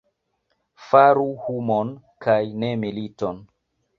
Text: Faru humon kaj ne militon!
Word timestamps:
Faru 0.85 1.25
humon 1.43 1.93
kaj 2.27 2.39
ne 2.63 2.73
militon! 2.87 3.45